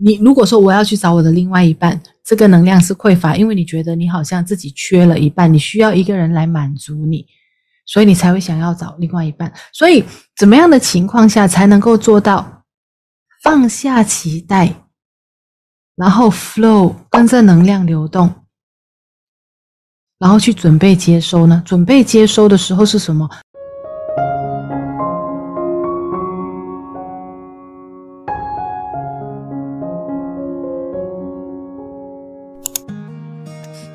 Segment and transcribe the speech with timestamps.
[0.00, 7.26] 你如果说我要去找我的另外一半，这个能量是匮乏，因为你觉得你好像自己缺了一半，你需要一个人来满足你，
[7.84, 9.52] 所以你才会想要找另外一半。
[9.72, 10.04] 所以
[10.36, 12.64] 怎么样的情况下才能够做到
[13.42, 14.72] 放下期待，
[15.96, 18.32] 然后 flow 跟着能量流动，
[20.20, 21.60] 然后去准备接收呢？
[21.66, 23.28] 准备接收的时候是什么？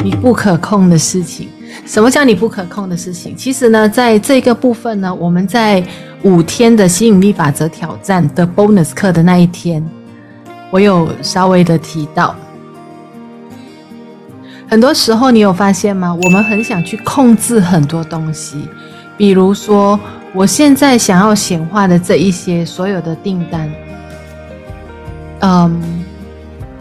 [0.04, 1.48] 你不可控的事情，
[1.86, 3.34] 什么叫你不可控的事情？
[3.38, 5.82] 其实呢，在这个部分呢，我们在
[6.24, 9.82] 五天的吸引力法则挑战的 bonus 课的那一天，
[10.70, 12.36] 我有稍微的提到。
[14.70, 16.14] 很多时候，你有发现吗？
[16.14, 18.68] 我们很想去控制很多东西，
[19.16, 19.98] 比如说，
[20.34, 23.72] 我现在想要显化的这一些所有的订单，
[25.40, 26.04] 嗯。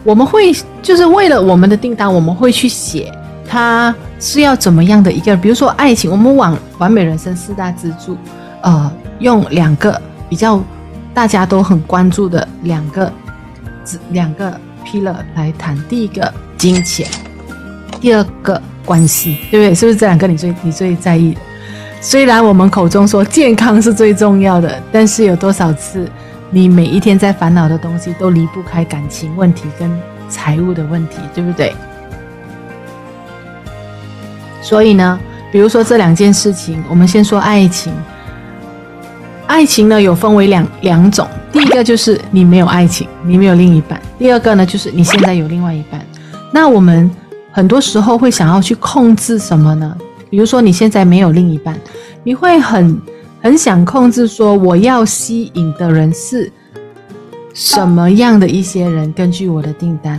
[0.03, 3.11] 我们会就是为了我们的订单，我们会去写，
[3.47, 8.17] 它是要怎么样的一个，比如说爱情，我们往完美人生四大支柱，
[8.61, 10.61] 呃，用两个比较
[11.13, 13.11] 大家都很关注的两个
[14.09, 15.77] 两个 pillar 来谈。
[15.87, 17.07] 第一个金钱，
[18.01, 19.73] 第二个关系，对不对？
[19.73, 21.37] 是不是这两个你最你最在意？
[22.01, 26.09] 虽然我们口中说健康是最重要的，但是有多少次？
[26.55, 29.89] 你每一天在烦恼的东西都离不开感情问题跟
[30.29, 31.73] 财务的问题，对不对？
[34.61, 35.19] 所以呢，
[35.51, 37.91] 比如说这两件事情，我们先说爱情。
[39.47, 45.99] 爱情呢，有分为两两种，第一个就是你没有爱情，你没有另一半；第二个呢，就是你现在有另外一半。
[46.51, 47.09] 那我们
[47.51, 49.97] 很多时候会想要去控制什么呢？
[50.29, 51.75] 比如说你现在没有另一半，
[52.23, 53.01] 你会很。
[53.43, 56.49] 很想控制，说我要吸引的人是
[57.53, 59.11] 什么样的一些人？
[59.11, 60.17] 根据我的订单。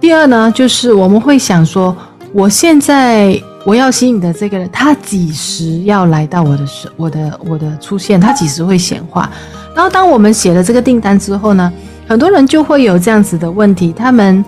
[0.00, 1.96] 第二呢，就是我们会想说，
[2.32, 9.30] 我现在我要吸引的这个人，他几时要来到我的时，我的我的出现，他几时会显化？
[9.72, 11.72] 然后当我们写了这个订单之后呢，
[12.08, 13.92] 很多人就会有这样子的问题。
[13.92, 14.44] 他们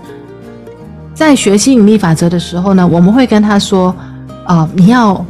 [1.14, 3.94] 在学吸引力法则的时候呢，我们会跟他说：
[4.44, 5.24] 啊、你要。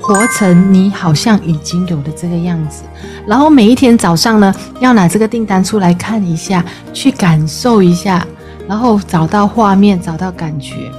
[0.00, 2.84] 活成你好像已经有的这个样子，
[3.26, 8.24] 然后每一天早上呢，要拿这个订单出来看一下，去感受一下，
[8.68, 10.90] 然后找到画面，找到感觉。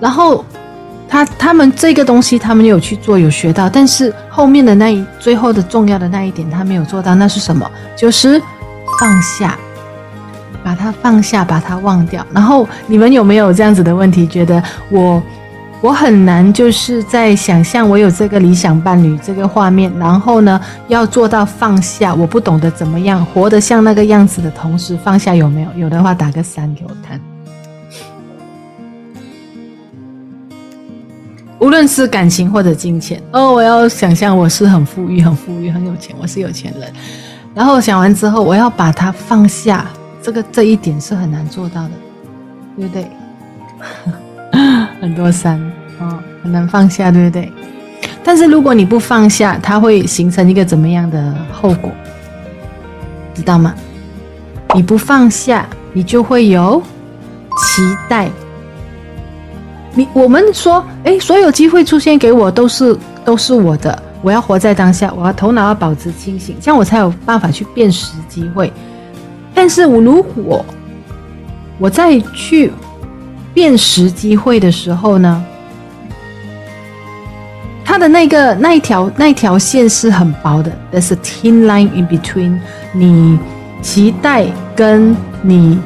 [0.00, 0.44] 然后
[1.08, 7.70] 他他们这个东西，他们有去做，有学到，但是后面的那一最后的重要的那一点，他没有做到，那是什么？
[7.96, 8.42] 就是
[9.00, 9.56] 放下，
[10.64, 12.26] 把它放下，把它忘掉。
[12.32, 14.26] 然后你们有没有这样子的问题？
[14.26, 15.22] 觉得我？
[15.84, 20.58] 我很难，就是在想象我有这个理想伴侣这个画面，然后呢，
[20.88, 22.14] 要做到放下。
[22.14, 25.68] 我不懂得怎么样活得像那个样子的同时放下，有没有？
[25.76, 27.20] 有的话打个三给我看。
[31.58, 36.90] 无论是感情或者金钱，哦，我要想象我是很富裕、很富裕、很有钱，我是有钱人。
[37.54, 39.84] 然后想完之后，我要把它放下，
[40.22, 41.90] 这个这一点是很难做到的，
[42.74, 43.06] 对不对？
[45.04, 45.60] 很多山
[46.00, 47.52] 哦，很难放下，对不对？
[48.24, 51.92] 但是如果你不放下，它会形成一个怎么样的后果？
[53.34, 53.74] 知道吗？
[54.74, 56.82] 你不放下，你就会有
[57.58, 58.30] 期待。
[59.92, 68.72] 你我们说，诶，所有机会出现给我都是都是我的，我要活在当下，我要头脑要保持清醒，这样我才有办法去辨识机会。
[69.52, 70.64] 但是我如果
[71.78, 72.72] 我再去。
[73.54, 75.42] 辨识机会的时候呢，
[77.84, 82.58] 它的那个那一条那一条线是很薄的，There's a thin line in between。
[82.92, 83.38] 你
[83.80, 85.78] 期待跟你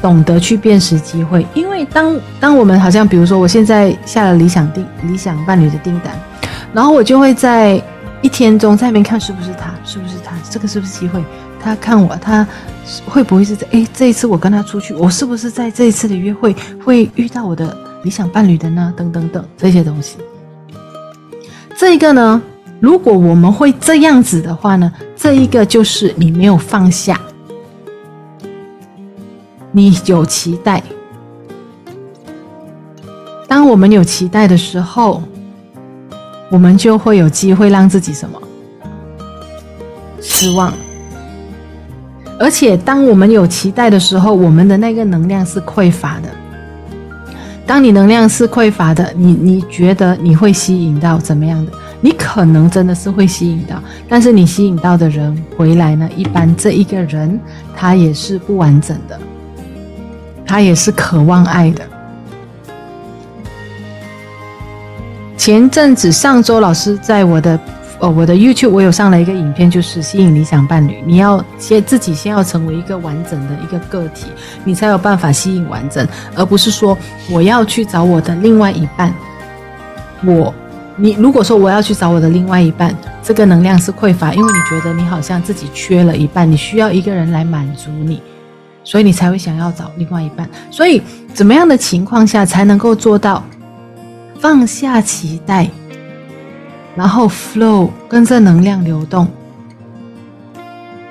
[0.00, 6.18] 懂得去辨识机会，因为当当我们好像比如说我现在下了理想订理想伴侣的订单，
[6.72, 7.82] 然后我就会在
[8.22, 11.22] 一天中在那边看是不是他，是不是他，这个是不是机会？
[11.64, 12.46] 他看我，他
[13.06, 13.66] 会不会是在？
[13.70, 16.54] 诶，这一次我跟他出去，我是不是在这一次的约会
[16.84, 18.92] 会遇到我的理想伴侣的呢？
[18.94, 20.18] 等等等这些东西。
[21.74, 22.42] 这一个呢，
[22.80, 27.18] 如果我们会这样子的话呢，这一个就是你没有放下，
[29.72, 30.82] 你有期待。
[33.48, 35.22] 当我们有期待的时候，
[36.50, 38.38] 我们就会有机会让自己什么？
[40.20, 40.70] 失望。
[42.36, 46.28] 而且，当我们有期待的时候，我们的那个能量是匮乏的。
[47.64, 51.72] 当你能量是匮乏的，你你觉得你会吸引到怎么样的？
[52.00, 57.40] 你可能真的是会吸引到，但是你吸引到的人回来呢，一般这一个人
[57.74, 59.18] 他也是不完整的，
[60.44, 61.82] 他也是渴望爱的。
[65.36, 67.58] 前阵子上周老师在我的。
[68.00, 71.02] 哦，我的 YouTube 我有上了一个影片，就是吸引理想伴侣。
[71.06, 74.26] 你要先自己先要成为一个完整的一个个体，
[74.64, 76.98] 你才有办法吸引完整，而不是说
[77.30, 79.14] 我要去找我的另外一半。
[80.24, 80.52] 我，
[80.96, 88.20] 你如果说我要去找我的另外一半，这个能量是匮乏，因为你觉得你好像自己缺了一半，你需要一个人来满足你，
[88.82, 90.48] 所以你才会想要找另外一半。
[90.70, 91.00] 所以，
[91.32, 93.42] 怎么样的情况下才能够做到
[94.40, 95.70] 放下期待？
[96.96, 99.26] 然后 flow 跟着能量流动，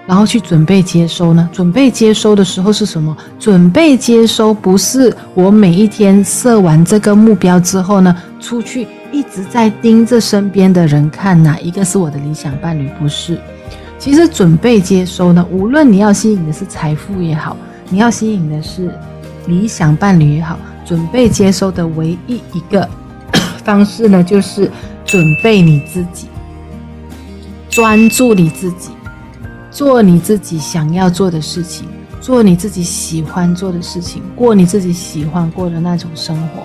[0.07, 1.49] 然后去准备接收呢？
[1.51, 3.15] 准备接收的时候是什么？
[3.37, 12.89] 准备接收不是我每一天设完这个目标之后呢，出去一直在盯着身边的人看哪一个是我的理想伴侣？
[12.97, 13.37] 不是，
[13.99, 17.57] 其实准备接收呢，无论你要吸引的是财富也好，
[17.89, 18.89] 你要吸引的是
[19.47, 22.87] 理想伴侣也好，准备接收的唯一一个
[23.65, 24.71] 方式呢，就是。
[25.13, 26.27] 准备你自己，
[27.69, 28.89] 专注你自己，
[29.69, 31.87] 做你自己想要做的事情，
[32.19, 36.63] 做你自己喜欢做的事情，过你自己喜欢过的那种生活。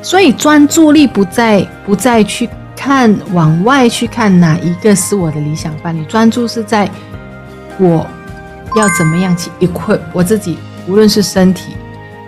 [0.00, 6.88] 所以专注力不再不再去看往外去看哪一个是我的理想伴侣，专注是在
[7.80, 8.06] 我
[8.76, 11.72] 要怎么样去 equip 我自己，无论是身体、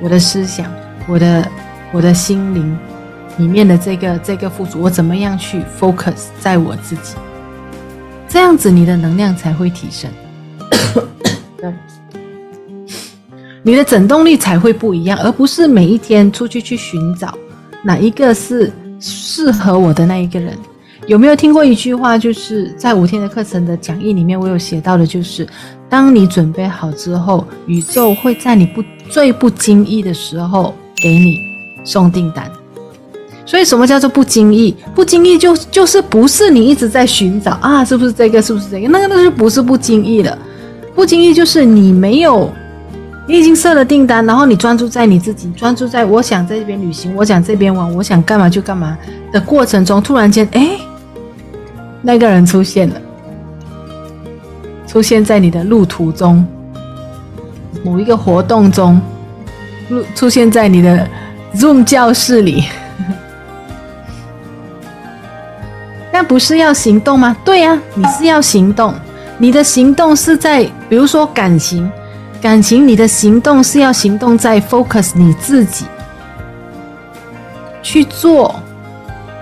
[0.00, 0.66] 我的思想、
[1.06, 1.48] 我的
[1.92, 2.76] 我的心灵。
[3.38, 7.14] 里面的这个这个富足，我怎么样去 focus 在我自己？
[8.28, 10.10] 这样子你的能量才会提升，
[11.58, 11.72] 对，
[13.62, 17.36] 你的整动力才会不一样，而不是每一天出去去寻找
[17.82, 20.56] 哪一个是适合我的那一个人。
[21.08, 22.16] 有没有听过一句话？
[22.16, 25.46] 就是在五天的课程的讲义里面，我有写到的，就是
[25.88, 31.36] 当你准备好之后，宇宙会在你不最不经意的时候给你
[31.84, 32.48] 送订单。
[33.52, 34.74] 所以，什么叫做不经意？
[34.94, 38.40] 不经意就就是不是你一直在寻找啊，是不是这个？
[38.40, 38.88] 是不是这个？
[38.88, 40.38] 那个那就不是不经意了。
[40.94, 42.50] 不经意就是你没有，
[43.28, 48.96] 你已经设了订单，然后你专注在你自己，专注在我想在这边旅行，我想这边玩，我想干嘛就干嘛
[49.30, 50.70] 的过程中，突然间，哎，
[52.00, 52.96] 那个人出现了，
[54.86, 56.42] 出现在你的路途中，
[57.84, 58.98] 某一个活动中，
[59.90, 61.06] 出出现在你的
[61.54, 62.64] Zoom 教室里。
[66.22, 67.36] 不是要行动吗？
[67.44, 68.94] 对呀，你是要行动。
[69.38, 71.90] 你的行动是在，比如说感情，
[72.40, 75.84] 感情，你的行动是要行动在 focus 你自己，
[77.82, 78.54] 去做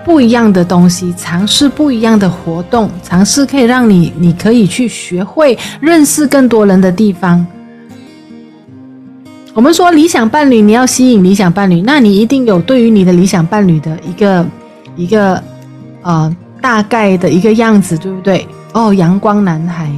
[0.03, 7.45] 不一样的东西，尝试不一样的活动，尝试可以让你，你可以去学会认识更多人的地方。
[9.53, 14.45] 我们说理想伴侣，你要吸引理想伴侣，那你一定有对于你的理想伴侣的一个
[14.95, 15.43] 一个
[16.01, 16.35] 呃。
[16.61, 18.47] 大概的一个样子，对不对？
[18.73, 19.91] 哦，阳光男孩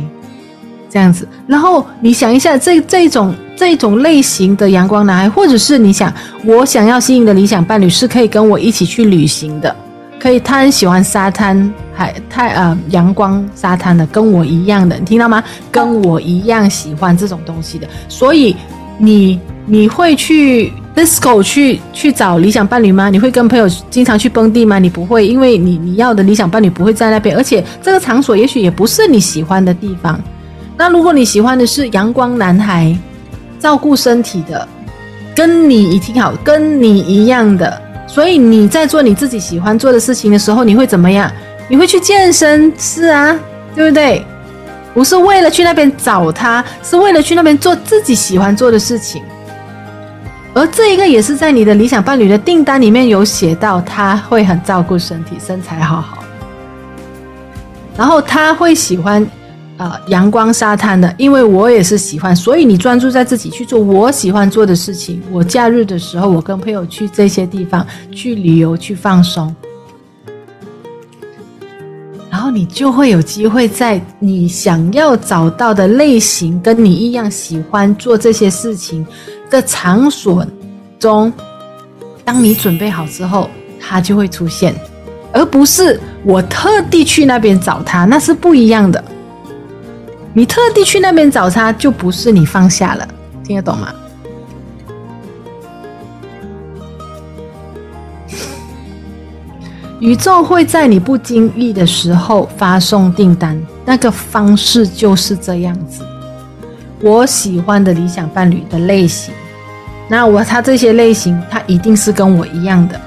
[0.89, 1.27] 这样子。
[1.45, 6.11] 然后你想一下，这这种这种类型的阳光男孩，或者是你想，
[6.45, 9.75] 我想要吸引的理想伴侣是可以跟我一起去旅行的，
[10.19, 15.43] 可以他很喜欢沙滩，海太呃阳光沙滩的，跟我一样的，你听到吗？
[15.71, 18.55] 跟我一样喜欢这种东西的，所以
[18.97, 20.71] 你你会去。
[20.95, 23.09] disco 去去找理想伴侣吗？
[23.09, 24.77] 你会跟朋友经常去蹦迪吗？
[24.77, 30.21] 你不会，因为你你要的理想伴侣不会在那边，而且这个场所也许也不是你喜欢的地方。
[30.77, 32.95] 那如果你喜欢的是阳光男孩，
[33.57, 34.67] 照顾身体的，
[35.35, 41.31] 跟你一定好，跟你一样的，所以你在做你自己喜欢做的事情的时候，你会怎么样？
[41.67, 43.35] 你会去健身，是啊，
[43.75, 44.23] 对不对？
[44.93, 49.23] 不是为了去那边找他，是为了去那边做自己喜欢做的事情。
[50.55, 56.23] 而这一个也是在你的理想伴侣的订单里面有写到，他会很照顾身体，身材好好，
[57.97, 59.25] 然后他会喜欢，
[59.77, 65.19] 呃，阳光沙滩的，因为我也是喜欢，所以你专注在自己去做我喜欢做的事情。
[65.31, 69.55] 我假日的时候，我跟朋友去这些地方去旅游去放松，
[72.29, 79.03] 然后你就会有机会在你想要找到的类型跟你一样喜欢做这些事情
[79.53, 80.43] 的场所
[80.97, 81.31] 中，
[82.25, 83.47] 当你准备好之后，
[83.79, 84.73] 他就会出现，
[85.31, 89.03] 而不是我特地去那边找他，那是不一样的。
[90.33, 93.07] 你特地去那边找他，就不是你放下了，
[93.43, 93.93] 听得懂吗？
[99.99, 106.03] 宇宙会在你不经意的时候发送订单，那个方式就是这样子。
[107.01, 109.33] 我喜欢的理想伴侣的类型，
[110.13, 113.01] 那我他这些类型，他一定是跟我一样的。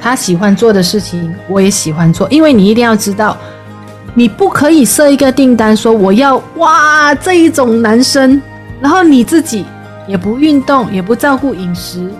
[0.00, 2.28] 他喜欢做的事情，我也喜欢做。
[2.30, 3.36] 因为你一定要知道，
[4.12, 8.42] 你不可以设一个订单说我要哇这一种男生，
[8.80, 9.64] 然后你自己
[10.08, 12.10] 也不运动，也不照顾饮食。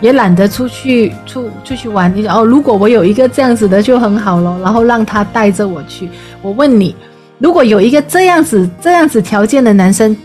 [0.00, 6.08] 也懒得出去出出去玩，你哦，如果我有一个这样子的就很好了，然后让他带着我去。
[6.40, 6.94] 我问你，
[7.38, 10.16] 如果有一个这样子这样子条件的男生，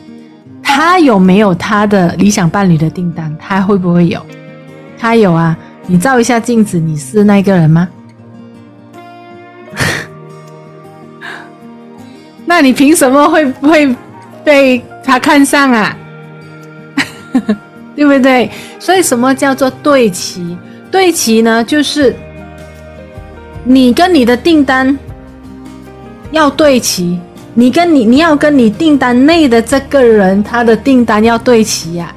[0.76, 3.34] 他有没有他的理想伴侣的订单？
[3.40, 4.22] 他会不会有？
[5.00, 5.56] 他有啊，
[5.88, 7.88] 你照一下镜子，你是那个人吗？
[12.46, 13.96] 那你凭什么会会
[14.44, 15.96] 被他看上啊？
[17.96, 18.52] 对不对？
[18.78, 20.58] 所以什么叫做对齐？
[20.92, 22.14] 对齐呢，就是
[23.64, 25.00] 你跟你的订单
[26.32, 27.18] 要对齐，
[27.58, 32.14] 你跟你你要跟你订单内的这个人他的订单要对齐呀，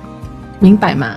[0.59, 1.15] 明白吗？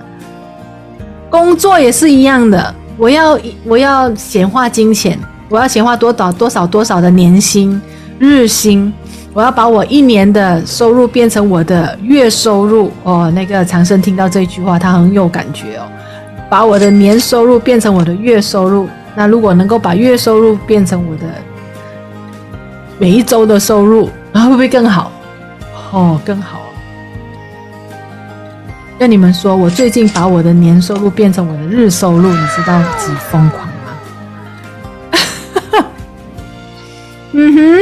[1.28, 7.82] 工作也是一样的，我要我要显化金钱，我要显化多少多少多少的年薪、
[8.20, 8.92] 日薪。
[9.34, 13.28] 我要把我一年的收入变成我的月收入哦。
[13.34, 15.82] 那个长生听到这句话，他很有感觉哦。
[16.48, 18.86] 把我的年收入变成我的月收入，
[19.16, 21.22] 那如果能够把月收入变成我的
[23.02, 25.10] 每一周的收入，然后会不会更好？
[25.90, 26.60] 哦，更好。
[28.96, 33.96] 跟你们说，我最近把我的年收入变成我的日收入，你知道几疯狂吗？
[37.32, 37.80] 嗯哼。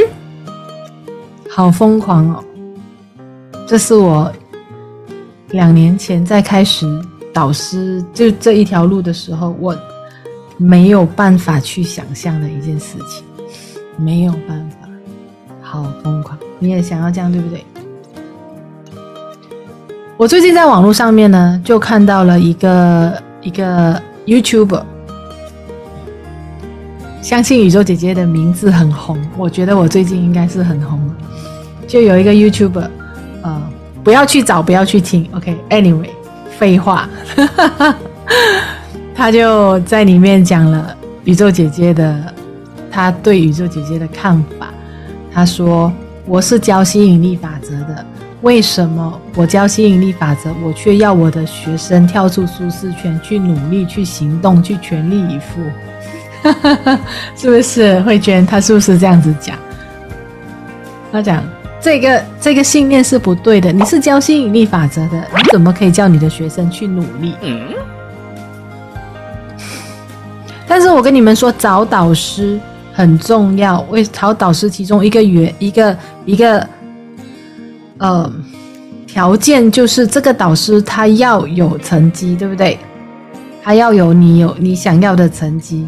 [1.47, 2.43] 好疯狂哦！
[3.67, 4.33] 这是我
[5.49, 6.87] 两年前在开始
[7.31, 9.77] 导师就这一条路的时候，我
[10.57, 13.23] 没有办法去想象的一件事情，
[13.97, 14.80] 没有办法，
[15.71, 16.37] 好疯狂！
[16.59, 17.63] 你也想要这样，对不对？
[20.17, 24.83] 我最近在网络上面呢，就看到了一个一个 YouTuber。
[27.21, 31.15] 相信宇宙姐姐的名字很红，我觉得我最近应该是很红了。
[31.87, 32.89] 就有一个 YouTuber，
[33.41, 33.61] 呃，
[34.03, 35.25] 不要去找，不要去听。
[35.31, 36.09] OK，Anyway，
[36.59, 37.07] 废话，
[39.15, 42.33] 他就在里面讲了宇宙姐姐的，
[42.91, 44.67] 他对宇宙姐姐的看法。
[45.33, 45.91] 他说
[46.27, 48.05] ：“我是教吸引力法则的，
[48.41, 55.61] 为什么我教吸引力法则，我却要我的学生跳出舒适圈，去努力，去行动，去全力以赴？”
[57.37, 58.45] 是不是慧娟？
[58.45, 59.55] 他是不是这样子讲？
[61.11, 61.43] 他讲
[61.79, 63.71] 这个这个信念是不对的。
[63.71, 67.35] 你是教吸引力法则的，你怎么可以叫你的学生去努力？
[67.41, 67.61] 嗯。
[70.67, 72.59] 但是我跟你们说，找导师
[72.93, 73.81] 很重要。
[73.89, 76.67] 为找导师，其中一个原一个一个
[77.97, 78.31] 呃
[79.07, 82.77] 条件就是这个导师他要有成绩，对不对？
[83.63, 85.87] 他要有你有你想要的成绩。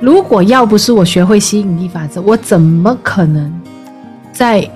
[0.00, 3.52] 如果要不是我学会吸引力法则，我怎么可能
[4.32, 4.68] 在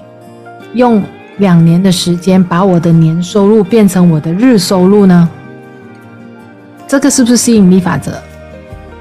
[0.75, 1.03] 用
[1.39, 5.29] 两年的时间把我的年收入变成我的日收入呢？
[6.87, 8.13] 这个是不是吸引力法则？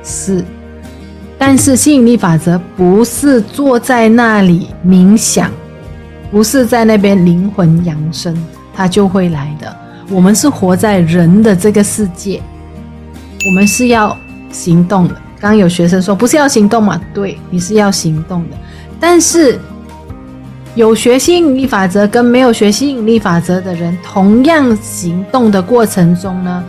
[0.03, 0.43] 是。
[1.37, 5.51] 但是吸引力法则不是坐在那里冥想，
[6.31, 8.35] 不是在那边灵魂扬升，
[8.73, 9.75] 它就会来的。
[10.09, 12.41] 我们是活在人的这个世界，
[13.47, 14.15] 我们是要
[14.51, 15.15] 行动的。
[15.39, 16.99] 刚有学生说，不是要行动吗？
[17.13, 18.57] 对，你是要行动的。
[18.99, 19.59] 但是
[20.73, 26.63] 有学吸引力法则跟没有学吸引力法则的人，同样行动的过程中呢，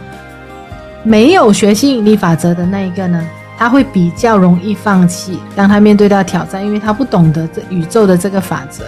[1.03, 3.25] 没有学吸引力法则的那一个呢，
[3.59, 5.39] 他会比较容易放弃。
[5.55, 8.85] 当他面对到挑战，因为他不懂得这宇宙的这个法则，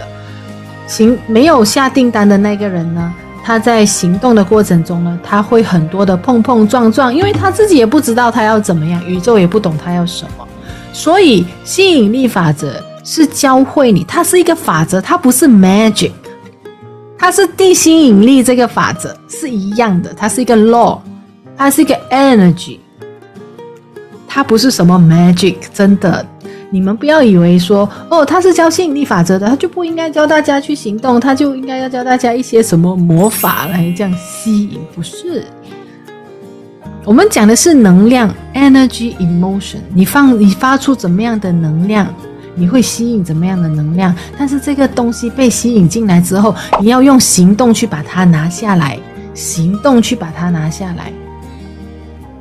[0.87, 10.47] 行没有下订单的那个人呢，他在行动的过程中呢，他会很多的碰碰撞撞，因为他自己也不知道他要怎么样，宇宙也不懂他要什么，
[10.93, 16.11] 所以吸引力法则是教会你，它是一个法则，它不是 magic，
[17.17, 20.99] 它是地心引力这个法则是一样的，它是一个 law，
[21.57, 22.77] 它是一个 energy，
[24.29, 26.25] 它不是什么 magic，真的。
[26.71, 35.43] 你们不要以为说哦，他是教吸引力法则的，他就不应该教大家去行动，他就应该要教大家一些什么魔法来这样吸引，不是？
[37.05, 39.79] 我们讲的是能量，energy emotion。
[39.95, 42.13] 你放你发出怎么样的能量，
[42.53, 44.13] 你会吸引怎么样的能量。
[44.37, 48.99] 但是这个东西被吸引进来之后，你要用行动去把它拿下来，
[49.33, 51.11] 行动去把它拿下来。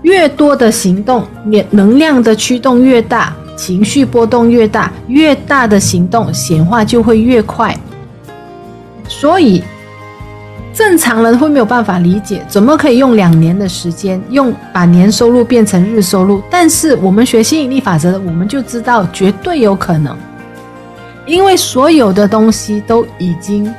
[0.03, 7.77] 越多的行动，能能量的驱动越大，情绪波动越大，越大的行动显化就会越快。
[9.09, 9.63] 所以，
[10.73, 16.41] 正常人会没有办法理解，怎么可以用两年的时间，用把年收入变成日收入？
[16.49, 20.17] 但是我们学吸引力法则，我们就知道绝对有可能，
[21.27, 23.75] 因为所有的东西都已经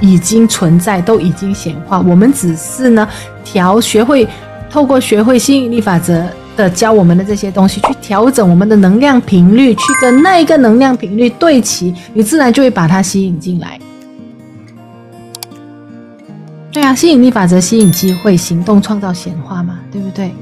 [0.00, 3.08] 已经存在，都已经显化，我们只是呢
[3.44, 4.26] 调学会。
[4.74, 13.78] 透过学会吸引力法则的教我们的这些东西，去调整我们的能量频率，去跟那一个能量频率对齐，你自然就会把它吸引进来。
[16.72, 20.32] 对啊，吸引力法则吸引机会，行动创造显化嘛，对不对？